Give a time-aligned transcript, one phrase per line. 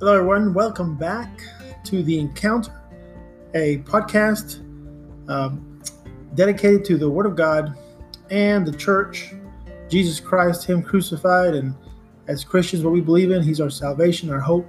[0.00, 0.54] Hello, everyone.
[0.54, 1.28] Welcome back
[1.84, 2.72] to The Encounter,
[3.52, 4.60] a podcast
[5.28, 5.78] um,
[6.34, 7.76] dedicated to the Word of God
[8.30, 9.34] and the church,
[9.90, 11.54] Jesus Christ, Him crucified.
[11.54, 11.74] And
[12.28, 14.66] as Christians, what we believe in, He's our salvation, our hope.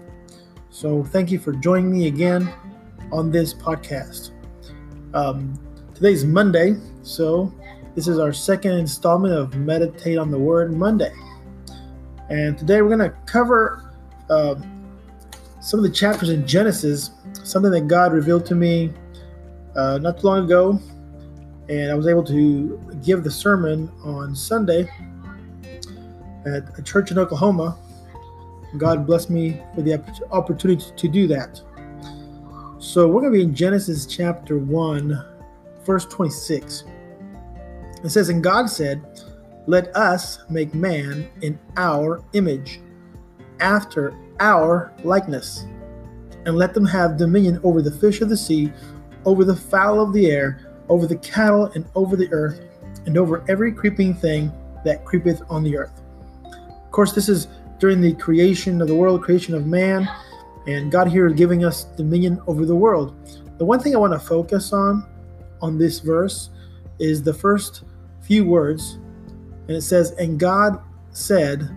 [0.70, 2.54] So thank you for joining me again
[3.14, 4.32] on this podcast.
[5.14, 5.58] Um,
[5.94, 7.54] today's Monday, so
[7.96, 11.14] this is our second installment of Meditate on the Word Monday.
[12.30, 13.94] And today we're going to cover.
[14.30, 14.56] Uh,
[15.62, 17.12] some of the chapters in Genesis,
[17.44, 18.92] something that God revealed to me
[19.76, 20.80] uh, not too long ago,
[21.70, 24.90] and I was able to give the sermon on Sunday
[26.46, 27.78] at a church in Oklahoma.
[28.78, 31.62] God blessed me for the opportunity to do that.
[32.80, 35.26] So we're going to be in Genesis chapter 1,
[35.86, 36.86] verse 26.
[38.04, 39.04] It says, And God said,
[39.68, 42.82] Let us make man in our image,
[43.60, 45.66] after our likeness,
[46.46, 48.74] and let them have dominion over the fish of the sea,
[49.24, 52.60] over the fowl of the air, over the cattle, and over the earth,
[53.06, 54.52] and over every creeping thing
[54.84, 56.02] that creepeth on the earth.
[56.44, 57.48] Of course, this is
[57.80, 60.10] during the creation of the world, creation of man,
[60.68, 63.16] and God here is giving us dominion over the world.
[63.60, 65.06] The one thing I want to focus on
[65.62, 66.50] on this verse
[67.00, 67.84] is the first
[68.22, 68.98] few words,
[69.68, 71.70] and it says, And God said,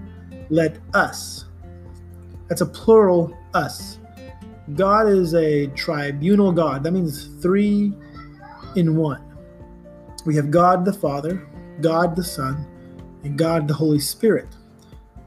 [0.49, 1.45] Let us
[2.49, 3.99] that's a plural us.
[4.75, 6.83] God is a tribunal God.
[6.83, 7.93] That means three
[8.77, 9.23] in one.
[10.25, 11.47] We have God the Father,
[11.81, 12.67] God the Son,
[13.25, 14.49] and God the Holy Spirit.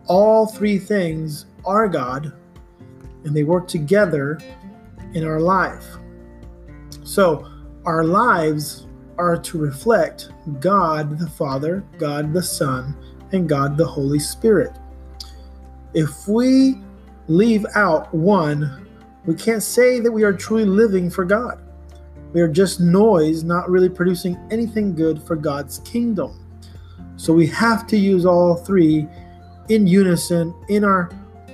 [0.07, 2.33] All three things are God,
[3.23, 4.39] and they work together
[5.13, 5.85] in our life.
[7.03, 7.47] So,
[7.85, 10.29] our lives are to reflect
[10.59, 12.95] God the Father, God the Son,
[13.31, 14.71] and God the Holy Spirit.
[15.93, 16.81] If we
[17.27, 18.87] leave out one,
[19.25, 21.61] we can't say that we are truly living for God.
[22.33, 26.45] We are just noise, not really producing anything good for God's kingdom.
[27.15, 29.07] So we have to use all three
[29.69, 31.09] in unison in our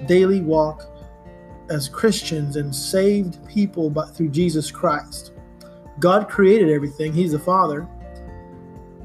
[0.08, 0.90] daily walk
[1.70, 5.34] as Christians and saved people but through Jesus Christ.
[6.00, 7.88] God created everything, He's the Father.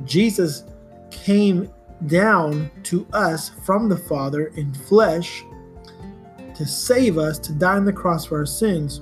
[0.04, 0.64] Jesus
[1.10, 1.72] came
[2.06, 5.44] down to us from the Father in flesh
[6.58, 9.00] to save us, to die on the cross for our sins.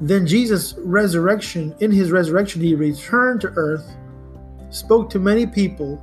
[0.00, 3.96] Then Jesus' resurrection, in his resurrection, he returned to earth,
[4.70, 6.00] spoke to many people,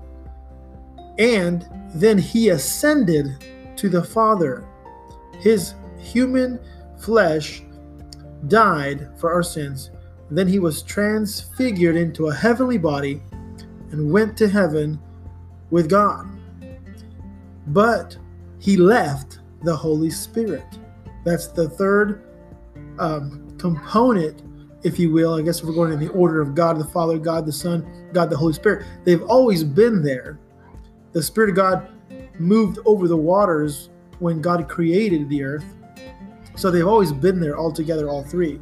[1.17, 1.65] and
[1.95, 3.45] then he ascended
[3.77, 4.65] to the Father.
[5.39, 6.59] His human
[6.97, 7.63] flesh
[8.49, 9.91] died for our sins.
[10.29, 13.21] Then he was transfigured into a heavenly body
[13.91, 14.99] and went to heaven
[15.69, 16.27] with God.
[17.67, 18.17] But
[18.59, 20.65] he left the Holy Spirit.
[21.23, 22.23] That's the third
[22.99, 24.41] um, component,
[24.83, 25.35] if you will.
[25.35, 28.29] I guess we're going in the order of God the Father, God the Son, God
[28.29, 28.85] the Holy Spirit.
[29.03, 30.39] They've always been there.
[31.13, 31.89] The Spirit of God
[32.39, 33.89] moved over the waters
[34.19, 35.65] when God created the earth.
[36.55, 38.59] So they've always been there all together, all three.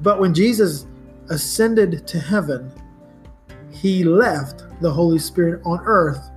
[0.00, 0.86] But when Jesus
[1.28, 2.72] ascended to heaven,
[3.70, 6.30] he left the Holy Spirit on earth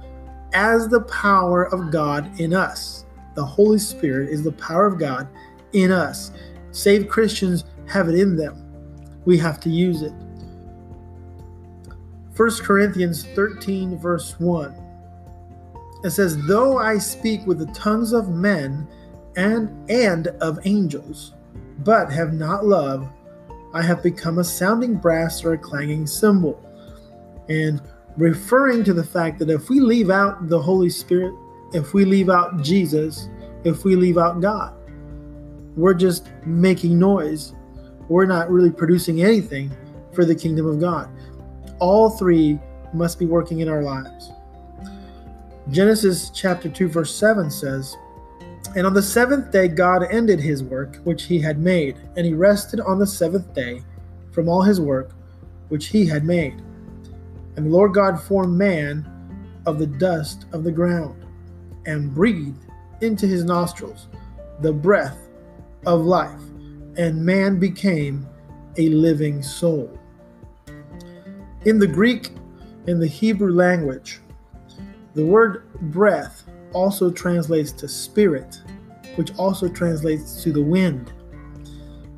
[0.54, 3.06] as the power of God in us.
[3.36, 5.28] The Holy Spirit is the power of God
[5.74, 6.32] in us.
[6.72, 8.62] Saved Christians have it in them.
[9.26, 10.14] We have to use it.
[12.36, 14.76] 1 Corinthians 13, verse 1.
[16.04, 18.88] It says, Though I speak with the tongues of men
[19.36, 21.34] and, and of angels,
[21.80, 23.08] but have not love,
[23.74, 26.62] I have become a sounding brass or a clanging cymbal.
[27.50, 27.82] And
[28.18, 31.34] referring to the fact that if we leave out the Holy Spirit,
[31.76, 33.30] if we leave out Jesus,
[33.64, 34.74] if we leave out God.
[35.76, 37.54] We're just making noise.
[38.08, 39.76] We're not really producing anything
[40.14, 41.10] for the kingdom of God.
[41.80, 42.60] All three
[42.94, 44.32] must be working in our lives.
[45.70, 47.98] Genesis chapter 2, verse 7 says,
[48.76, 52.34] And on the seventh day God ended his work which he had made, and he
[52.34, 53.82] rested on the seventh day
[54.32, 55.12] from all his work
[55.70, 56.62] which he had made.
[57.58, 59.12] And the Lord God formed man
[59.66, 61.25] of the dust of the ground,
[61.86, 62.66] and breathed
[63.02, 64.08] into his nostrils
[64.62, 65.28] the breath
[65.86, 66.40] of life,
[66.98, 68.28] and man became
[68.78, 69.98] a living soul.
[71.66, 72.30] In the Greek
[72.88, 74.20] and the Hebrew language,
[75.14, 76.44] the word breath
[76.74, 78.62] also translates to spirit,
[79.16, 81.12] which also translates to the wind.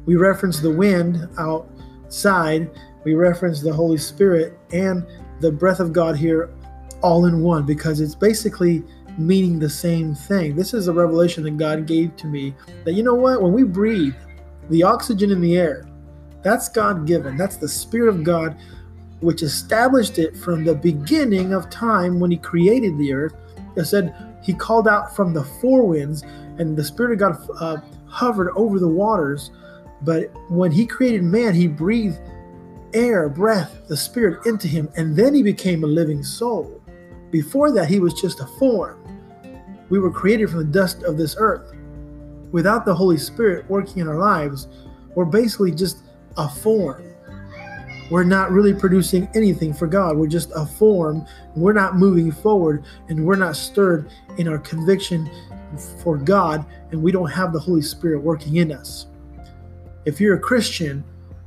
[0.06, 2.70] We reference the wind outside,
[3.04, 5.06] we reference the Holy Spirit and
[5.40, 6.50] the breath of God here
[7.02, 8.84] all in one because it's basically
[9.18, 10.56] meaning the same thing.
[10.56, 12.54] This is a revelation that God gave to me
[12.86, 13.42] that you know what?
[13.42, 14.16] When we breathe,
[14.70, 15.88] the oxygen in the air,
[16.44, 17.38] that's God given.
[17.38, 18.58] That's the Spirit of God,
[19.22, 23.36] which established it from the beginning of time when He created the earth.
[23.76, 26.24] It said He called out from the four winds,
[26.58, 27.78] and the Spirit of God uh,
[28.08, 29.52] hovered over the waters.
[30.02, 32.20] But when He created man, He breathed
[32.94, 36.82] air, breath, the Spirit into him, and then he became a living soul.
[37.32, 39.04] Before that, he was just a form.
[39.90, 41.74] We were created from the dust of this earth.
[42.52, 44.68] Without the Holy Spirit working in our lives,
[45.16, 46.04] we're basically just
[46.38, 47.04] a form.
[48.10, 50.18] We're not really producing anything for God.
[50.18, 51.26] We're just a form.
[51.56, 55.30] We're not moving forward and we're not stirred in our conviction
[56.02, 59.08] for God, and we don't have the Holy Spirit working in us.
[60.06, 61.04] If you're a Christian,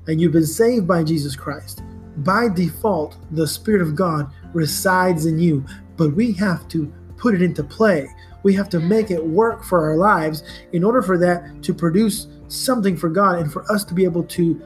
[0.06, 1.82] and you've been saved by Jesus Christ,
[2.18, 5.64] by default, the Spirit of God resides in you.
[5.96, 8.08] But we have to put it into play.
[8.42, 10.42] We have to make it work for our lives
[10.72, 14.24] in order for that to produce something for God and for us to be able
[14.24, 14.60] to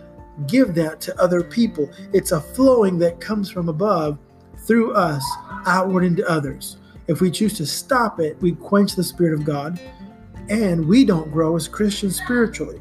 [0.47, 1.91] give that to other people.
[2.12, 4.19] It's a flowing that comes from above
[4.67, 5.25] through us
[5.67, 6.79] outward into others.
[7.06, 9.79] If we choose to stop it, we quench the Spirit of God
[10.49, 12.81] and we don't grow as Christians spiritually.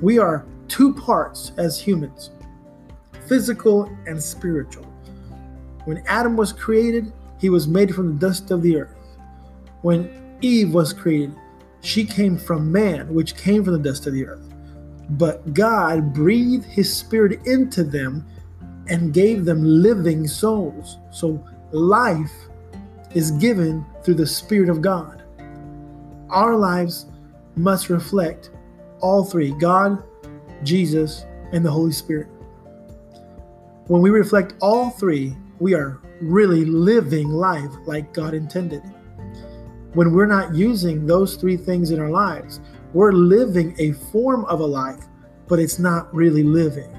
[0.00, 2.30] We are two parts as humans
[3.26, 4.84] physical and spiritual.
[5.84, 8.99] When Adam was created, he was made from the dust of the earth.
[9.82, 11.34] When Eve was created,
[11.80, 14.46] she came from man, which came from the dust of the earth.
[15.10, 18.24] But God breathed his spirit into them
[18.88, 20.98] and gave them living souls.
[21.10, 22.32] So life
[23.14, 25.22] is given through the Spirit of God.
[26.28, 27.06] Our lives
[27.56, 28.50] must reflect
[29.00, 30.02] all three God,
[30.62, 32.28] Jesus, and the Holy Spirit.
[33.86, 38.82] When we reflect all three, we are really living life like God intended.
[39.94, 42.60] When we're not using those three things in our lives,
[42.92, 45.04] we're living a form of a life,
[45.48, 46.96] but it's not really living.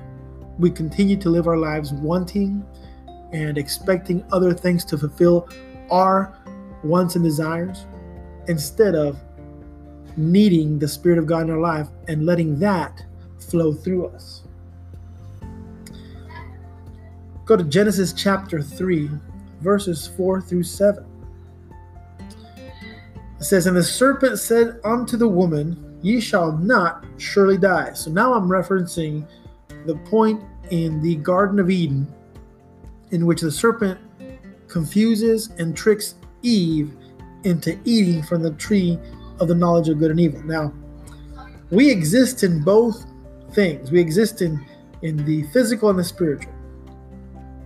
[0.60, 2.66] We continue to live our lives wanting
[3.32, 5.48] and expecting other things to fulfill
[5.90, 6.38] our
[6.84, 7.86] wants and desires
[8.48, 9.18] instead of
[10.18, 13.06] needing the Spirit of God in our life and letting that
[13.40, 14.44] flow through us.
[17.46, 19.10] Go to Genesis chapter 3,
[19.62, 21.11] verses 4 through 7.
[23.42, 27.92] It says, And the serpent said unto the woman, Ye shall not surely die.
[27.94, 29.28] So now I'm referencing
[29.88, 32.08] the point in the Garden of Eden
[33.10, 34.00] in which the serpent
[34.68, 36.94] confuses and tricks Eve
[37.44, 39.00] into eating from the tree
[39.40, 40.44] of the knowledge of good and evil.
[40.44, 40.72] Now,
[41.72, 43.08] we exist in both
[43.54, 43.90] things.
[43.90, 44.64] We exist in
[45.02, 46.54] in the physical and the spiritual.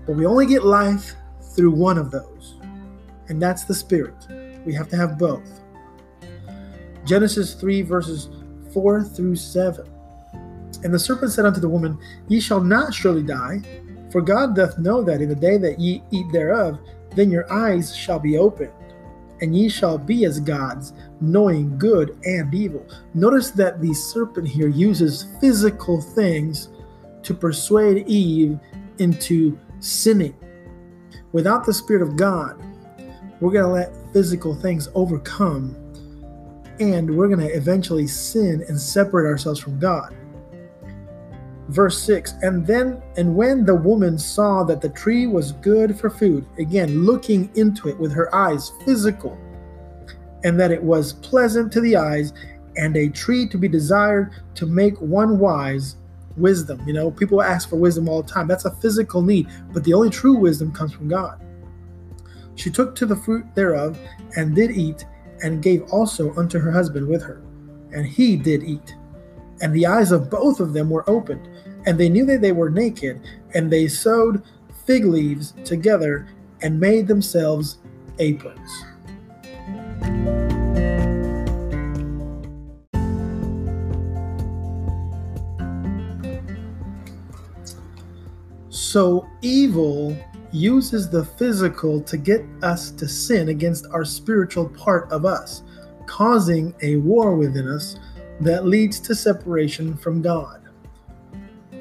[0.05, 1.15] But we only get life
[1.53, 2.55] through one of those.
[3.27, 4.15] And that's the spirit.
[4.65, 5.64] We have to have both.
[7.05, 8.29] Genesis 3 verses
[8.73, 9.85] 4 through 7.
[10.83, 11.97] And the serpent said unto the woman,
[12.27, 13.61] Ye shall not surely die,
[14.11, 16.79] for God doth know that in the day that ye eat thereof,
[17.15, 18.73] then your eyes shall be opened,
[19.41, 22.85] and ye shall be as gods, knowing good and evil.
[23.13, 26.69] Notice that the serpent here uses physical things
[27.23, 28.59] to persuade Eve
[28.99, 30.35] into sinning.
[31.31, 32.61] Without the Spirit of God,
[33.41, 35.75] we're going to let physical things overcome,
[36.79, 40.15] and we're going to eventually sin and separate ourselves from God.
[41.69, 46.11] Verse 6 and then and when the woman saw that the tree was good for
[46.11, 49.35] food again looking into it with her eyes physical
[50.43, 52.33] and that it was pleasant to the eyes
[52.77, 55.95] and a tree to be desired to make one wise
[56.37, 56.79] wisdom.
[56.85, 58.47] You know people ask for wisdom all the time.
[58.47, 61.41] That's a physical need but the only true wisdom comes from god.
[62.53, 63.99] She took to the fruit thereof
[64.35, 65.05] and did eat
[65.45, 67.41] and gave also unto her husband with her
[67.93, 68.95] and he did eat
[69.61, 71.47] and the eyes of both of them were opened,
[71.85, 73.21] and they knew that they were naked,
[73.53, 74.43] and they sewed
[74.85, 76.27] fig leaves together
[76.61, 77.77] and made themselves
[78.19, 78.83] aprons.
[88.69, 90.17] So evil
[90.55, 95.63] uses the physical to get us to sin against our spiritual part of us,
[96.05, 97.97] causing a war within us
[98.39, 100.61] that leads to separation from God.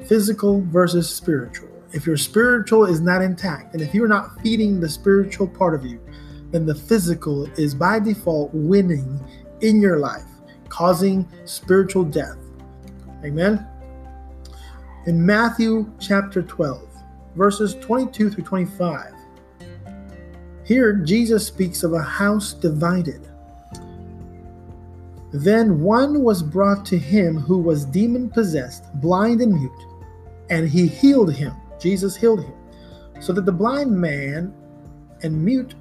[0.07, 1.69] Physical versus spiritual.
[1.93, 5.85] If your spiritual is not intact, and if you're not feeding the spiritual part of
[5.85, 6.01] you,
[6.51, 9.23] then the physical is by default winning
[9.61, 10.27] in your life,
[10.67, 12.37] causing spiritual death.
[13.23, 13.65] Amen.
[15.05, 16.94] In Matthew chapter 12,
[17.35, 19.13] verses 22 through 25,
[20.63, 23.27] Here, Jesus speaks of a house divided.
[25.33, 29.71] Then one was brought to him who was demon possessed, blind and mute,
[30.49, 31.53] and he healed him.
[31.79, 32.53] Jesus healed him.
[33.19, 34.53] So that the blind man
[35.23, 35.75] and mute,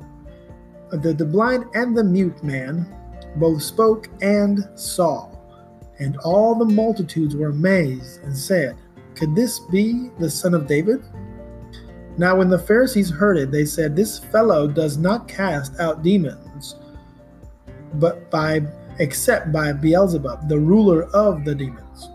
[0.92, 2.86] uh, the, the blind and the mute man
[3.36, 5.30] both spoke and saw.
[5.98, 8.76] And all the multitudes were amazed and said,
[9.14, 11.04] Could this be the son of David?
[12.16, 16.76] Now, when the Pharisees heard it, they said, This fellow does not cast out demons,
[17.94, 18.62] but by
[19.00, 22.10] except by Beelzebub, the ruler of the demons.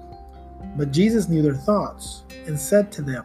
[0.78, 3.24] But Jesus knew their thoughts and said to them,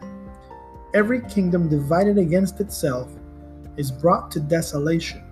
[0.93, 3.09] Every kingdom divided against itself
[3.77, 5.23] is brought to desolation,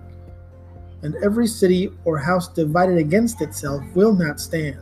[1.02, 4.80] and every city or house divided against itself will not stand.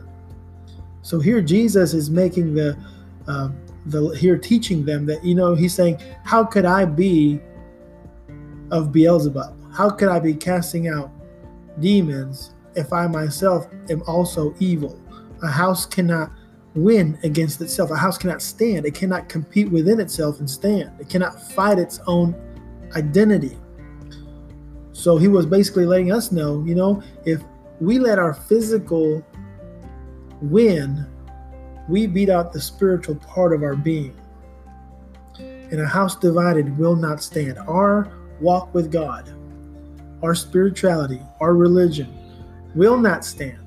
[1.01, 2.77] So here Jesus is making the
[3.27, 3.49] uh,
[3.85, 7.39] the here teaching them that you know he's saying, how could I be
[8.71, 9.73] of Beelzebub?
[9.73, 11.11] How could I be casting out
[11.79, 14.99] demons if I myself am also evil?
[15.41, 16.31] A house cannot
[16.75, 17.91] win against itself.
[17.91, 18.85] A house cannot stand.
[18.85, 20.91] It cannot compete within itself and stand.
[20.99, 22.35] It cannot fight its own
[22.95, 23.57] identity.
[24.91, 27.41] So he was basically letting us know, you know, if
[27.79, 29.25] we let our physical
[30.41, 31.05] win,
[31.87, 34.15] we beat out the spiritual part of our being.
[35.37, 37.57] And a house divided will not stand.
[37.59, 39.33] Our walk with God,
[40.21, 42.13] our spirituality, our religion
[42.75, 43.59] will not stand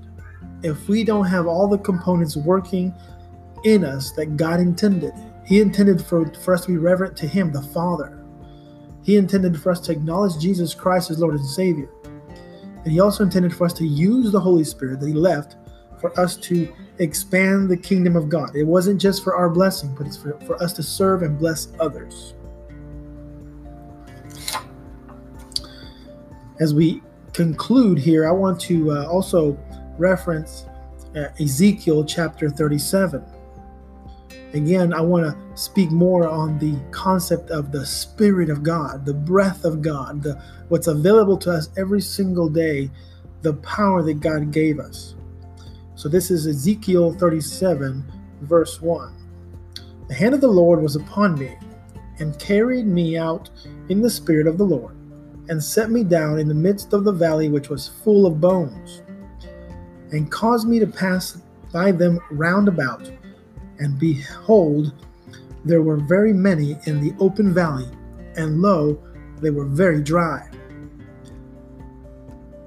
[0.63, 2.95] if we don't have all the components working
[3.65, 5.13] in us that God intended.
[5.45, 8.19] He intended for, for us to be reverent to Him, the Father.
[9.03, 11.89] He intended for us to acknowledge Jesus Christ as Lord and Savior.
[12.85, 15.57] And He also intended for us to use the Holy Spirit that He left
[16.01, 18.55] for us to expand the kingdom of God.
[18.55, 21.69] It wasn't just for our blessing, but it's for, for us to serve and bless
[21.81, 22.35] others.
[26.59, 29.59] As we conclude here, I want to uh, also
[29.99, 30.67] reference
[31.15, 33.23] uh, Ezekiel chapter 37.
[34.55, 39.13] Again, I want to speak more on the concept of the Spirit of God, the
[39.13, 42.91] breath of God, the, what's available to us every single day,
[43.43, 45.15] the power that God gave us.
[45.97, 48.05] So this is Ezekiel 37,
[48.43, 49.15] verse 1.
[50.09, 51.57] The hand of the Lord was upon me,
[52.19, 53.51] and carried me out
[53.89, 54.95] in the Spirit of the Lord,
[55.49, 59.03] and set me down in the midst of the valley which was full of bones
[60.13, 61.41] and caused me to pass
[61.73, 63.11] by them round about.
[63.79, 64.93] And behold,
[65.65, 67.89] there were very many in the open valley,
[68.37, 68.99] and lo,
[69.41, 70.49] they were very dry.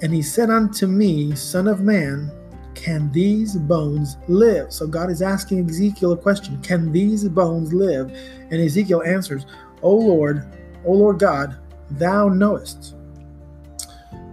[0.02, 2.32] And he said unto me, Son of man,
[2.80, 4.72] can these bones live?
[4.72, 8.10] So God is asking Ezekiel a question Can these bones live?
[8.52, 9.46] And Ezekiel answers,
[9.82, 10.48] O Lord,
[10.86, 11.58] O Lord God,
[11.92, 12.96] thou knowest.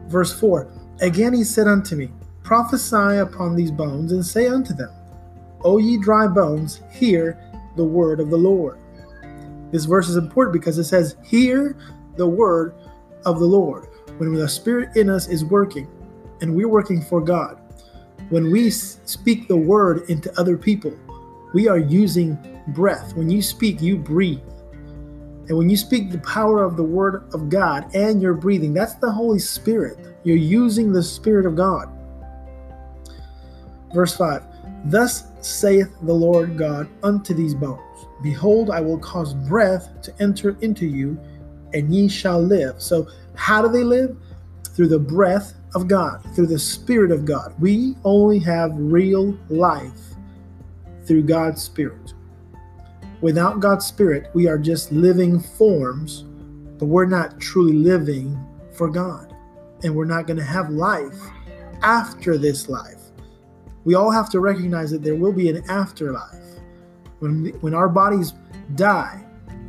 [0.07, 2.11] Verse 4 Again he said unto me,
[2.45, 4.93] Prophesy upon these bones, and say unto them,
[5.65, 7.41] O ye dry bones, hear
[7.77, 8.79] the word of the Lord.
[9.73, 11.77] This verse is important because it says, Hear
[12.17, 12.75] the word
[13.25, 13.89] of the Lord.
[14.19, 15.89] When the Spirit in us is working,
[16.41, 17.61] and we're working for God,
[18.29, 20.93] when we speak the word into other people,
[21.55, 22.37] we are using
[22.69, 23.15] breath.
[23.17, 24.41] When you speak, you breathe.
[25.49, 28.95] And when you speak the power of the word of God and you're breathing, that's
[28.95, 30.17] the Holy Spirit.
[30.25, 31.89] You're using the Spirit of God.
[33.95, 34.43] Verse 5
[34.87, 40.57] Thus saith the Lord God unto these bones Behold, I will cause breath to enter
[40.63, 41.19] into you,
[41.75, 42.83] and ye shall live.
[42.83, 44.17] So, how do they live?
[44.75, 47.55] Through the breath of God, through the Spirit of God.
[47.59, 50.01] We only have real life
[51.05, 52.15] through God's Spirit.
[53.21, 56.25] Without God's Spirit, we are just living forms,
[56.79, 58.39] but we're not truly living
[58.73, 59.35] for God.
[59.83, 61.19] And we're not going to have life
[61.83, 63.07] after this life
[63.87, 66.59] we all have to recognize that there will be an afterlife.
[67.21, 68.35] When, when our bodies
[68.75, 69.25] die,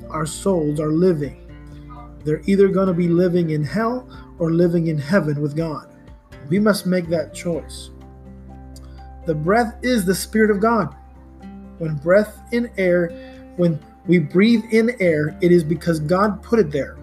[0.10, 1.44] our souls are living.
[2.25, 5.94] They're either going to be living in hell or living in heaven with God.
[6.50, 7.89] We must make that choice.
[9.25, 10.96] The breath is the Spirit of God.
[11.77, 13.10] When breath in air,
[13.58, 16.98] when we breathe in air, it is because God put it there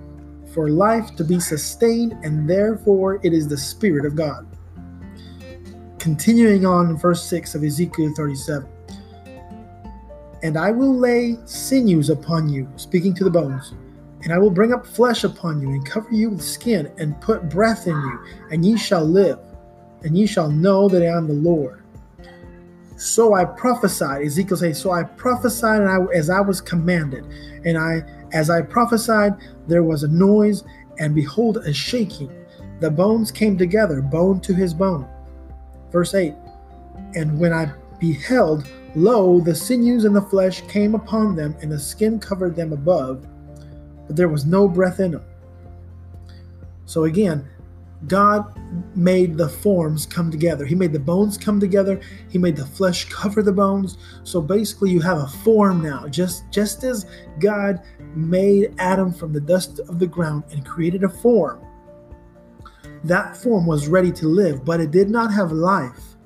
[0.53, 4.47] for life to be sustained, and therefore it is the Spirit of God
[6.05, 8.69] continuing on verse 6 of Ezekiel 37.
[10.43, 13.73] And I will lay sinews upon you, speaking to the bones,
[14.25, 17.49] and I will bring up flesh upon you, and cover you with skin, and put
[17.49, 19.39] breath in you, and ye shall live,
[20.03, 21.83] and ye shall know that I am the Lord.
[22.97, 27.25] So I prophesied, Ezekiel says, So I prophesied and I, as I was commanded,
[27.65, 28.03] and I
[28.35, 29.35] as I prophesied,
[29.69, 30.65] there was a noise,
[30.99, 32.31] and behold, a shaking.
[32.81, 35.09] The bones came together, bone to his bone.
[35.93, 36.35] Verse 8
[37.15, 41.79] And when I beheld, lo, the sinews and the flesh came upon them, and the
[41.79, 43.25] skin covered them above,
[44.07, 45.25] but there was no breath in him.
[46.87, 47.49] So again,
[48.07, 48.55] God
[48.97, 50.67] made the forms come together.
[50.67, 52.01] He made the bones come together.
[52.29, 53.97] He made the flesh cover the bones.
[54.25, 56.07] So basically you have a form now.
[56.09, 57.07] Just just as
[57.41, 57.83] God
[58.15, 61.65] made Adam from the dust of the ground and created a form.
[63.05, 66.17] That form was ready to live, but it did not have life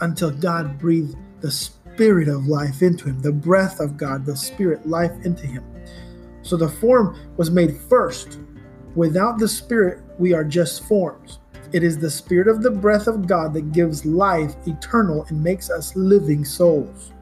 [0.00, 4.86] until God breathed the spirit of life into him, the breath of God, the spirit
[4.86, 5.64] life into him.
[6.46, 8.38] So the form was made first.
[8.94, 11.40] Without the spirit, we are just forms.
[11.72, 15.70] It is the spirit of the breath of God that gives life eternal and makes
[15.70, 17.12] us living souls.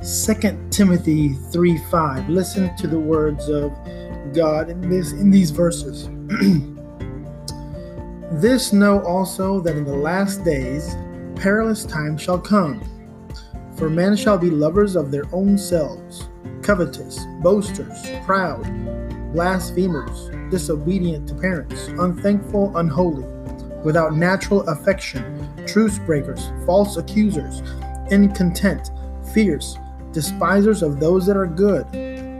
[0.00, 2.30] Second Timothy 3 5.
[2.30, 3.72] Listen to the words of
[4.34, 6.08] God in this in these verses.
[8.40, 10.96] this know also that in the last days
[11.36, 12.82] perilous times shall come.
[13.76, 16.28] For men shall be lovers of their own selves,
[16.62, 18.62] covetous, boasters, proud,
[19.32, 23.24] blasphemers, disobedient to parents, unthankful, unholy,
[23.84, 27.62] without natural affection, truce breakers, false accusers,
[28.10, 28.90] incontent,
[29.32, 29.76] fierce,
[30.12, 31.84] despisers of those that are good,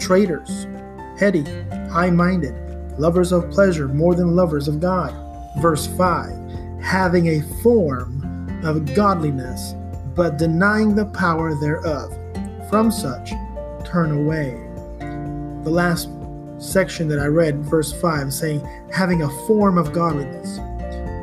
[0.01, 0.67] traitors,
[1.19, 1.45] heady,
[1.95, 2.57] high minded,
[2.99, 5.15] lovers of pleasure more than lovers of God.
[5.63, 9.77] Verse 5 Having a form of godliness,
[10.17, 12.13] but denying the power thereof.
[12.69, 13.31] From such,
[13.85, 14.61] turn away.
[15.63, 16.09] The last
[16.59, 20.59] section that I read, verse 5, saying, having a form of godliness,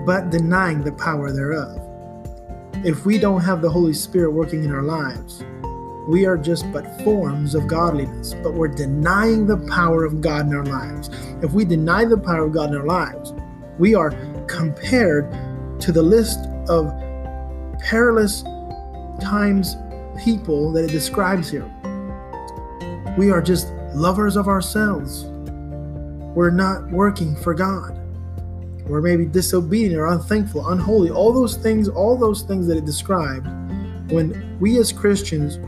[0.05, 1.77] but denying the power thereof.
[2.85, 5.43] If we don't have the Holy Spirit working in our lives,
[6.07, 10.55] we are just but forms of godliness, but we're denying the power of God in
[10.55, 11.09] our lives.
[11.43, 13.33] If we deny the power of God in our lives,
[13.77, 14.11] we are
[14.47, 15.31] compared
[15.81, 16.91] to the list of
[17.79, 18.43] perilous
[19.21, 19.75] times
[20.23, 21.69] people that it describes here.
[23.17, 25.25] We are just lovers of ourselves.
[26.35, 27.97] We're not working for God.
[28.87, 31.11] We're maybe disobedient or unthankful, unholy.
[31.11, 33.47] All those things, all those things that it described,
[34.11, 35.59] when we as Christians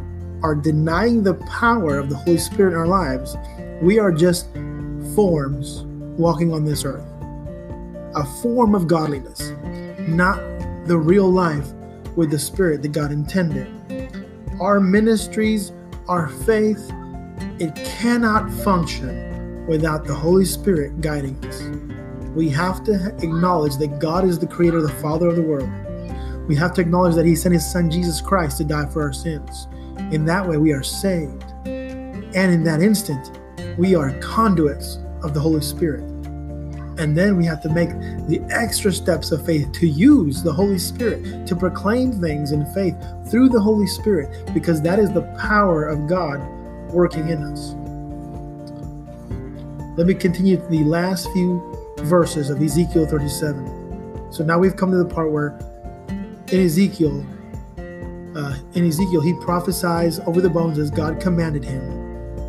[0.43, 3.37] are denying the power of the Holy Spirit in our lives,
[3.81, 4.47] we are just
[5.15, 5.83] forms
[6.17, 7.05] walking on this earth.
[8.15, 9.53] A form of godliness,
[9.99, 10.37] not
[10.85, 11.71] the real life
[12.15, 13.67] with the Spirit that God intended.
[14.59, 15.71] Our ministries,
[16.07, 16.91] our faith,
[17.59, 21.63] it cannot function without the Holy Spirit guiding us.
[22.35, 25.69] We have to acknowledge that God is the creator, the Father of the world.
[26.47, 29.13] We have to acknowledge that He sent His Son Jesus Christ to die for our
[29.13, 29.67] sins.
[30.13, 31.43] In that way, we are saved.
[31.65, 33.31] And in that instant,
[33.79, 36.03] we are conduits of the Holy Spirit.
[36.99, 37.89] And then we have to make
[38.27, 42.95] the extra steps of faith to use the Holy Spirit to proclaim things in faith
[43.31, 46.39] through the Holy Spirit because that is the power of God
[46.91, 47.73] working in us.
[49.97, 54.31] Let me continue the last few verses of Ezekiel 37.
[54.31, 55.57] So now we've come to the part where
[56.51, 57.25] in Ezekiel,
[58.35, 61.81] uh, in Ezekiel, he prophesies over the bones as God commanded him,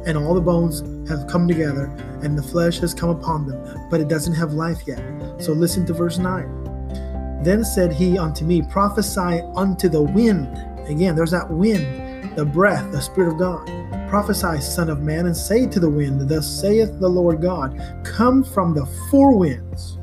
[0.07, 1.87] and all the bones have come together,
[2.23, 5.03] and the flesh has come upon them, but it doesn't have life yet.
[5.39, 7.43] So listen to verse 9.
[7.43, 10.49] Then said he unto me, Prophesy unto the wind.
[10.89, 13.67] Again, there's that wind, the breath, the Spirit of God.
[14.09, 18.45] Prophesy, Son of Man, and say to the wind, Thus saith the Lord God, Come
[18.45, 19.99] from the four winds.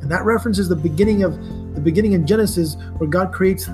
[0.00, 1.34] And that references the beginning of
[1.74, 3.68] the beginning in Genesis, where God creates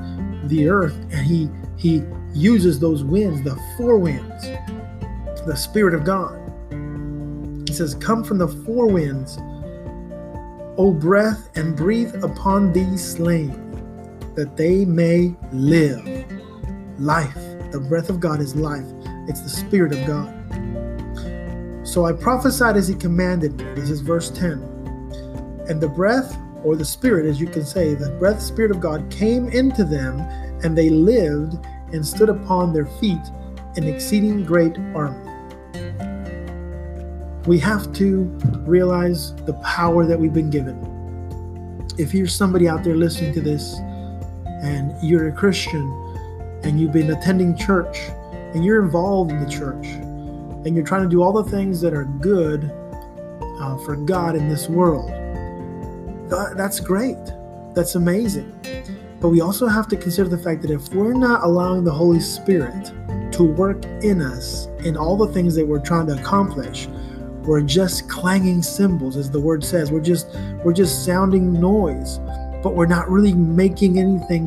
[0.48, 2.02] the earth and He He
[2.34, 4.44] uses those winds, the four winds,
[5.46, 6.38] the Spirit of God
[7.66, 9.38] He says, Come from the four winds,
[10.78, 13.50] O breath, and breathe upon these slain,
[14.34, 16.04] that they may live.
[16.98, 17.34] Life.
[17.72, 18.86] The breath of God is life,
[19.28, 20.32] it's the Spirit of God.
[21.86, 23.64] So I prophesied as he commanded me.
[23.74, 24.62] This is verse 10.
[25.68, 29.10] And the breath, or the Spirit, as you can say, the breath, Spirit of God
[29.10, 30.20] came into them,
[30.64, 31.56] and they lived
[31.92, 33.20] and stood upon their feet,
[33.76, 35.26] an exceeding great army
[37.46, 38.24] we have to
[38.66, 40.76] realize the power that we've been given.
[41.96, 43.74] If you're somebody out there listening to this
[44.62, 45.92] and you're a Christian
[46.64, 47.98] and you've been attending church
[48.32, 51.94] and you're involved in the church and you're trying to do all the things that
[51.94, 52.64] are good
[53.60, 55.08] uh, for God in this world,
[56.28, 57.18] that's great.
[57.74, 58.52] That's amazing.
[59.20, 62.20] But we also have to consider the fact that if we're not allowing the Holy
[62.20, 62.92] Spirit
[63.32, 66.88] to work in us in all the things that we're trying to accomplish,
[67.42, 69.92] we're just clanging cymbals, as the word says.
[69.92, 70.28] We're just
[70.64, 72.18] we're just sounding noise,
[72.62, 74.46] but we're not really making anything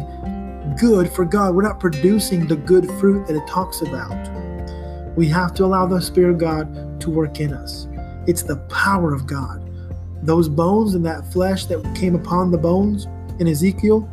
[0.79, 1.55] good for God.
[1.55, 5.15] We're not producing the good fruit that it talks about.
[5.15, 7.87] We have to allow the Spirit of God to work in us.
[8.27, 9.68] It's the power of God.
[10.21, 13.07] Those bones and that flesh that came upon the bones
[13.39, 14.09] in Ezekiel,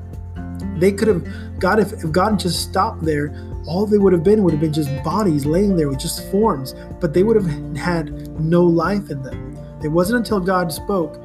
[0.77, 3.35] they could have, God, if, if God just stopped there,
[3.67, 6.75] all they would have been would have been just bodies laying there with just forms,
[7.01, 9.59] but they would have had no life in them.
[9.83, 11.21] It wasn't until God spoke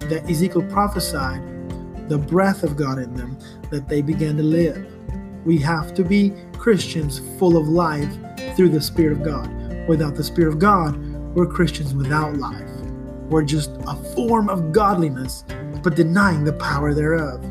[0.00, 1.42] that Ezekiel prophesied
[2.08, 3.38] the breath of God in them
[3.70, 4.86] that they began to live.
[5.44, 8.10] We have to be Christians full of life
[8.56, 9.48] through the Spirit of God.
[9.88, 10.96] Without the Spirit of God,
[11.34, 12.67] we're Christians without life.
[13.28, 15.44] We're just a form of godliness,
[15.82, 17.44] but denying the power thereof.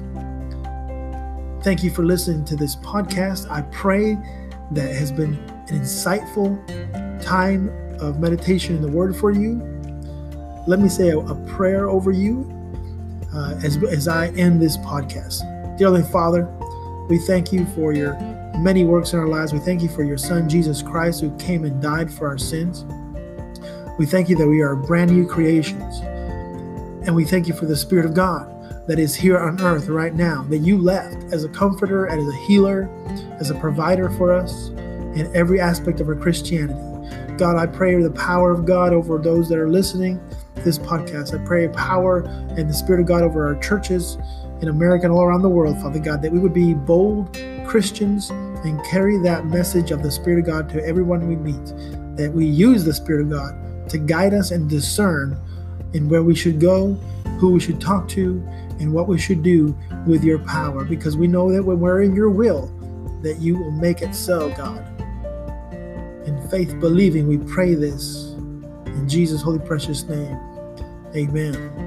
[1.64, 3.50] Thank you for listening to this podcast.
[3.50, 4.16] I pray
[4.72, 5.36] that it has been
[5.70, 6.58] an insightful
[7.22, 9.62] time of meditation in the Word for you.
[10.68, 12.50] Let me say a, a prayer over you
[13.34, 15.42] uh, as, as I end this podcast.
[15.78, 16.46] Dear Heavenly Father,
[17.10, 18.14] we thank you for your
[18.58, 19.54] many works in our lives.
[19.54, 22.86] We thank you for your Son, Jesus Christ, who came and died for our sins.
[23.98, 26.02] We thank you that we are brand new creations.
[27.08, 28.54] And we thank you for the Spirit of God
[28.88, 32.36] that is here on earth right now, that you left as a comforter as a
[32.46, 32.90] healer,
[33.40, 34.70] as a provider for us
[35.18, 36.80] in every aspect of our Christianity.
[37.38, 40.20] God, I pray the power of God over those that are listening
[40.56, 41.34] to this podcast.
[41.34, 42.20] I pray power
[42.56, 44.18] and the Spirit of God over our churches
[44.62, 48.30] in America and all around the world, Father God, that we would be bold Christians
[48.30, 51.66] and carry that message of the Spirit of God to everyone we meet,
[52.16, 55.38] that we use the Spirit of God to guide us and discern
[55.94, 56.94] in where we should go,
[57.40, 58.44] who we should talk to,
[58.80, 62.16] and what we should do with your power because we know that when we're in
[62.16, 62.68] your will,
[63.24, 64.86] that you will make it so, God.
[66.28, 68.34] In faith believing, we pray this
[68.86, 70.38] in Jesus' holy precious name.
[71.16, 71.87] Amen.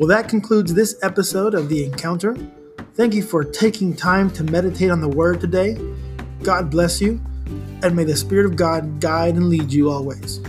[0.00, 2.34] Well, that concludes this episode of The Encounter.
[2.94, 5.76] Thank you for taking time to meditate on the Word today.
[6.42, 7.20] God bless you,
[7.82, 10.40] and may the Spirit of God guide and lead you always.